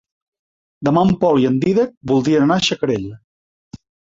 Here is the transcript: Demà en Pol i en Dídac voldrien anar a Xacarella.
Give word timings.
Demà 0.87 1.03
en 1.09 1.11
Pol 1.25 1.37
i 1.43 1.45
en 1.51 1.59
Dídac 1.65 1.93
voldrien 2.13 2.47
anar 2.49 2.59
a 2.63 2.67
Xacarella. 2.71 3.15